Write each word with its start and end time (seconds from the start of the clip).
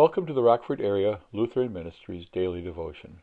Welcome 0.00 0.24
to 0.28 0.32
the 0.32 0.42
Rockford 0.42 0.80
Area 0.80 1.20
Lutheran 1.30 1.74
Ministries 1.74 2.26
Daily 2.32 2.62
Devotion. 2.62 3.18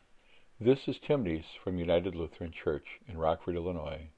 This 0.60 0.78
is 0.86 0.94
Tim 1.04 1.24
Neese 1.24 1.58
from 1.64 1.76
United 1.76 2.14
Lutheran 2.14 2.52
Church 2.52 2.84
in 3.08 3.18
Rockford, 3.18 3.56
Illinois, 3.56 4.10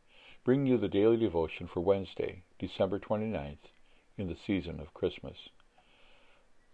bringing 0.45 0.67
you 0.67 0.77
the 0.77 0.87
daily 0.87 1.17
devotion 1.17 1.71
for 1.73 1.81
Wednesday, 1.81 2.43
December 2.59 2.99
29th, 2.99 3.71
in 4.19 4.29
the 4.29 4.37
season 4.47 4.79
of 4.79 4.93
Christmas. 4.93 5.39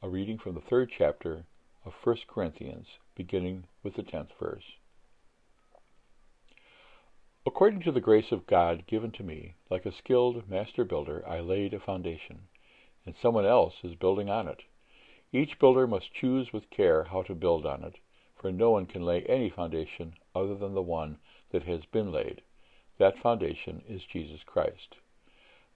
A 0.02 0.08
reading 0.08 0.38
from 0.38 0.56
the 0.56 0.60
third 0.60 0.90
chapter 0.98 1.44
of 1.84 1.92
1 2.02 2.16
Corinthians, 2.26 2.88
beginning 3.14 3.68
with 3.84 3.94
the 3.94 4.02
10th 4.02 4.30
verse. 4.40 4.64
According 7.46 7.82
to 7.82 7.92
the 7.92 8.00
grace 8.00 8.32
of 8.32 8.48
God 8.48 8.88
given 8.88 9.12
to 9.12 9.22
me, 9.22 9.54
like 9.70 9.86
a 9.86 9.96
skilled 9.96 10.50
master 10.50 10.84
builder, 10.84 11.22
I 11.28 11.38
laid 11.38 11.72
a 11.74 11.78
foundation, 11.78 12.48
and 13.04 13.14
someone 13.22 13.46
else 13.46 13.74
is 13.84 13.94
building 13.94 14.28
on 14.28 14.48
it. 14.48 14.62
Each 15.36 15.58
builder 15.58 15.86
must 15.86 16.14
choose 16.14 16.50
with 16.50 16.70
care 16.70 17.04
how 17.04 17.20
to 17.24 17.34
build 17.34 17.66
on 17.66 17.84
it, 17.84 17.96
for 18.36 18.50
no 18.50 18.70
one 18.70 18.86
can 18.86 19.04
lay 19.04 19.22
any 19.24 19.50
foundation 19.50 20.14
other 20.34 20.54
than 20.54 20.72
the 20.72 20.80
one 20.80 21.18
that 21.50 21.64
has 21.64 21.84
been 21.84 22.10
laid. 22.10 22.40
That 22.96 23.18
foundation 23.18 23.82
is 23.86 24.02
Jesus 24.10 24.42
Christ. 24.46 24.96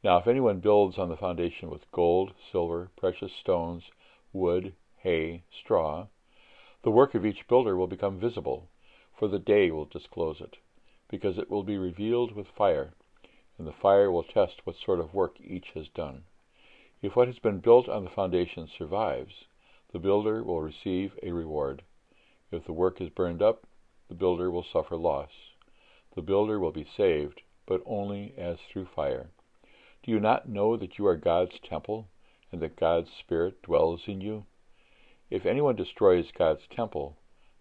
Now, 0.02 0.16
if 0.16 0.27
anyone 0.27 0.60
builds 0.60 0.96
on 0.96 1.10
the 1.10 1.16
foundation 1.16 1.68
with 1.68 1.91
gold, 1.92 2.32
silver, 2.51 2.91
precious 2.96 3.32
stones, 3.34 3.82
wood, 4.32 4.73
hay, 4.96 5.42
straw, 5.51 6.06
the 6.82 6.90
work 6.90 7.15
of 7.15 7.27
each 7.27 7.46
builder 7.46 7.77
will 7.77 7.87
become 7.87 8.18
visible, 8.18 8.66
for 9.18 9.29
the 9.29 9.38
day 9.38 9.70
will 9.70 9.84
disclose 9.84 10.40
it, 10.40 10.56
because 11.10 11.37
it 11.37 11.51
will 11.51 11.65
be 11.65 11.77
revealed 11.77 12.32
with 12.32 12.46
fire, 12.56 12.95
and 13.59 13.66
the 13.66 13.73
fire 13.73 14.10
will 14.10 14.24
test 14.24 14.62
what 14.65 14.77
sort 14.77 15.01
of 15.01 15.12
work 15.12 15.38
each 15.38 15.73
has 15.74 15.88
done. 15.88 16.24
If 17.02 17.15
what 17.15 17.29
has 17.29 17.38
been 17.38 17.60
built 17.60 17.90
on 17.90 18.04
the 18.04 18.10
foundation 18.10 18.66
survives, 18.66 19.34
the 19.92 19.98
builder 19.98 20.42
will 20.42 20.60
receive 20.60 21.12
a 21.22 21.32
reward. 21.32 21.82
If 22.52 22.64
the 22.64 22.72
work 22.72 23.01
is 23.01 23.09
burned 23.10 23.42
up, 23.42 23.65
the 24.09 24.15
builder 24.15 24.51
will 24.51 24.66
suffer 24.73 24.96
loss. 24.96 25.30
The 26.15 26.23
builder 26.23 26.59
will 26.59 26.73
be 26.73 26.88
saved, 26.96 27.40
but 27.66 27.82
only 27.87 28.34
as 28.37 28.59
through 28.73 28.88
fire. 28.95 29.30
Do 30.02 30.10
you 30.10 30.20
not 30.20 30.48
know 30.48 30.76
that 30.76 30.98
you 30.98 31.06
are 31.06 31.16
God's 31.16 31.59
temple, 31.68 32.09
and 32.50 32.60
that 32.62 32.78
God's 32.78 33.09
Spirit 33.20 33.62
dwells 33.62 34.00
in 34.06 34.20
you? 34.20 34.46
If 35.30 35.46
anyone 35.46 35.76
destroys 35.76 36.26
God's 36.37 36.62
temple, 36.74 37.16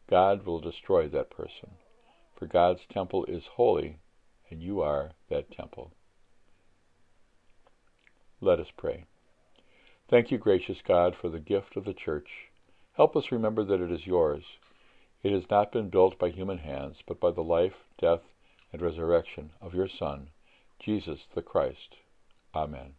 God 0.09 0.45
will 0.45 0.59
destroy 0.59 1.08
that 1.09 1.30
person. 1.30 1.72
For 2.38 2.48
God's 2.48 2.82
temple 2.92 3.26
is 3.26 3.44
holy, 3.56 4.00
and 4.50 4.61
you 4.61 4.82
are 4.82 5.11
that 5.30 5.52
temple. 5.52 5.92
Let 8.42 8.59
us 8.59 8.67
pray. 8.78 9.06
Thank 10.10 10.32
you, 10.32 10.40
gracious 10.40 10.78
God, 10.88 11.16
for 11.22 11.30
the 11.30 11.40
gift 11.40 11.78
of 11.78 11.86
the 11.86 11.94
Church. 11.94 12.28
Help 12.94 13.16
us 13.16 13.32
remember 13.32 13.64
that 13.64 13.80
it 13.80 13.92
is 13.92 14.08
yours. 14.08 14.44
It 15.22 15.32
has 15.32 15.44
not 15.52 15.72
been 15.72 15.90
built 15.90 16.18
by 16.18 16.30
human 16.30 16.58
hands, 16.58 16.96
but 17.08 17.20
by 17.20 17.30
the 17.30 17.44
life, 17.44 17.76
death, 18.02 18.22
and 18.74 18.82
resurrection 18.82 19.52
of 19.62 19.76
your 19.76 19.88
Son, 19.88 20.30
Jesus 20.84 21.20
the 21.36 21.44
Christ. 21.44 21.96
Amen. 22.56 22.96